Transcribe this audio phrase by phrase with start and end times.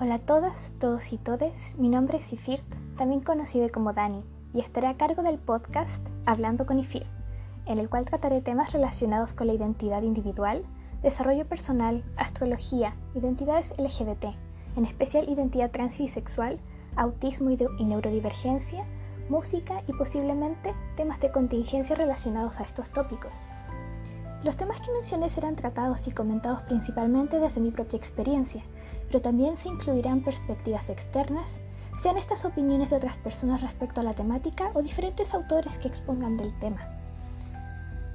[0.00, 2.64] Hola a todas, todos y todes, mi nombre es Ifirt,
[2.96, 4.22] también conocido como Dani,
[4.52, 7.06] y estaré a cargo del podcast Hablando con Ifir,
[7.66, 10.64] en el cual trataré temas relacionados con la identidad individual,
[11.02, 14.36] desarrollo personal, astrología, identidades LGBT,
[14.76, 16.60] en especial identidad trans y bisexual,
[16.94, 18.84] autismo y neurodivergencia,
[19.28, 23.34] música y posiblemente temas de contingencia relacionados a estos tópicos.
[24.44, 28.62] Los temas que mencioné serán tratados y comentados principalmente desde mi propia experiencia,
[29.08, 31.58] pero también se incluirán perspectivas externas,
[32.02, 36.36] sean estas opiniones de otras personas respecto a la temática o diferentes autores que expongan
[36.36, 36.78] del tema.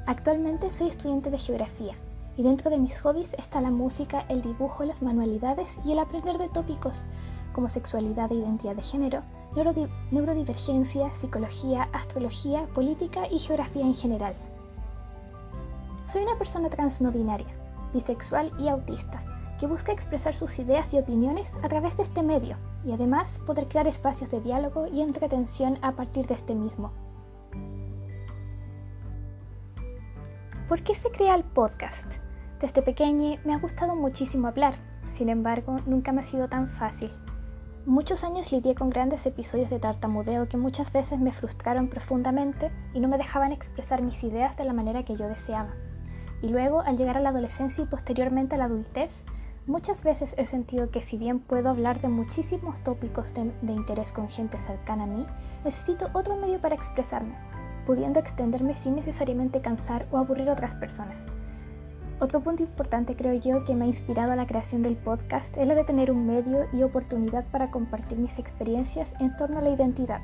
[0.05, 1.93] Actualmente soy estudiante de geografía
[2.37, 6.37] y dentro de mis hobbies está la música, el dibujo, las manualidades y el aprender
[6.37, 7.05] de tópicos
[7.51, 9.23] como sexualidad e identidad de género,
[10.12, 14.34] neurodivergencia, psicología, astrología, política y geografía en general.
[16.13, 17.48] Soy una persona trans no binaria,
[17.91, 19.23] bisexual y autista,
[19.60, 23.68] que busca expresar sus ideas y opiniones a través de este medio y además poder
[23.68, 26.91] crear espacios de diálogo y entretención a partir de este mismo.
[30.70, 32.05] ¿Por qué se crea el podcast?
[32.62, 34.76] Desde pequeña me ha gustado muchísimo hablar,
[35.18, 37.12] sin embargo nunca me ha sido tan fácil.
[37.87, 42.99] Muchos años lidié con grandes episodios de tartamudeo que muchas veces me frustraron profundamente y
[42.99, 45.74] no me dejaban expresar mis ideas de la manera que yo deseaba.
[46.44, 49.26] Y luego, al llegar a la adolescencia y posteriormente a la adultez,
[49.66, 54.27] Muchas veces he sentido que si bien puedo hablar de muchísimos tópicos de, interés con
[54.27, 55.26] gente cercana a mí,
[55.64, 57.34] necesito otro medio para expresarme,
[57.86, 61.16] pudiendo extenderme sin necesariamente cansar o aburrir a otras personas.
[62.20, 65.66] Otro punto importante creo yo que me ha inspirado a la creación del podcast es
[65.66, 69.69] la de tener un medio y oportunidad para compartir mis experiencias en torno a la
[69.69, 70.19] identidad,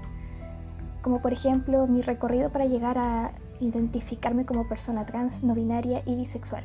[1.02, 6.16] como por ejemplo mi recorrido para llegar a identificarme como persona trans, no binaria y
[6.16, 6.64] bisexual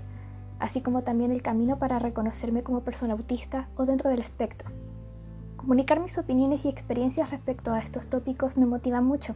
[0.59, 4.71] así como también el camino para reconocerme como persona autista o dentro del espectro.
[5.57, 9.35] Comunicar mis opiniones y experiencias respecto a estos tópicos me motiva mucho,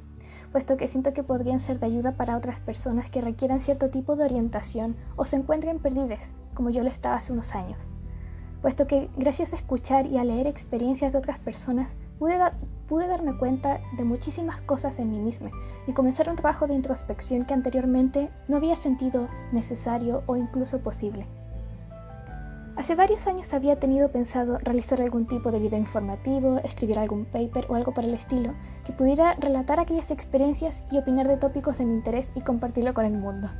[0.52, 4.16] puesto que siento que podrían ser de ayuda para otras personas que requieran cierto tipo
[4.16, 7.94] de orientación o se encuentren perdidas, como yo lo estaba hace unos años.
[8.62, 13.80] Puesto que gracias a escuchar y a leer experiencias de otras personas pude, darme cuenta
[13.96, 15.50] de muchísimas cosas en mí misma
[15.86, 21.26] y comenzar un trabajo de introspección que anteriormente no había sentido necesario o incluso posible.
[22.74, 27.66] Hace varios años había tenido pensado realizar algún tipo de video informativo, escribir algún paper
[27.68, 28.54] o algo por el estilo
[28.84, 33.04] que pudiera relatar aquellas experiencias y opinar de tópicos de mi interés y compartirlo con
[33.04, 33.50] el mundo.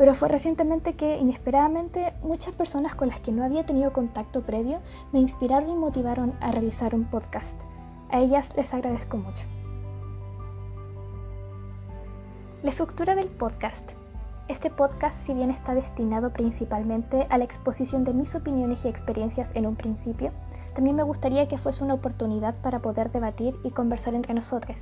[0.00, 4.80] Pero fue recientemente que, inesperadamente, muchas personas con las que no había tenido contacto previo
[5.12, 7.54] me inspiraron y motivaron a realizar un podcast.
[8.08, 9.44] A ellas les agradezco mucho.
[12.62, 13.86] La estructura del podcast.
[14.48, 19.54] Este podcast, si bien está destinado principalmente a la exposición de mis opiniones y experiencias
[19.54, 20.32] en un principio,
[20.74, 24.78] también me gustaría que fuese una oportunidad para poder debatir y conversar entre nosotros.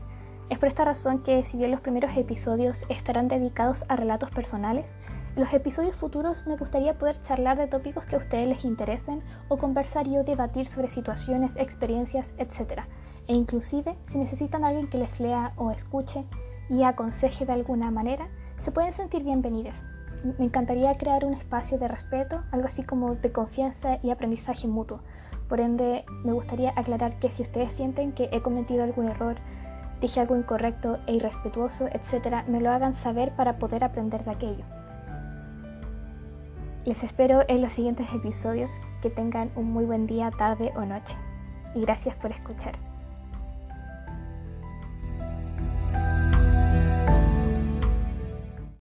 [0.50, 4.94] Es por esta razón que, si bien los primeros episodios estarán dedicados a relatos personales,
[5.36, 9.22] en los episodios futuros me gustaría poder charlar de tópicos que a ustedes les interesen
[9.48, 12.82] o conversar y o debatir sobre situaciones, experiencias, etc
[13.28, 16.24] e inclusive si necesitan alguien que les lea o escuche
[16.68, 19.84] y aconseje de alguna manera, se pueden sentir bienvenidos.
[20.38, 25.00] Me encantaría crear un espacio de respeto, algo así como de confianza y aprendizaje mutuo.
[25.48, 29.36] Por ende, me gustaría aclarar que si ustedes sienten que he cometido algún error,
[30.00, 34.64] dije algo incorrecto e irrespetuoso, etc., me lo hagan saber para poder aprender de aquello.
[36.84, 38.70] Les espero en los siguientes episodios.
[39.02, 41.14] Que tengan un muy buen día, tarde o noche.
[41.74, 42.87] Y gracias por escuchar.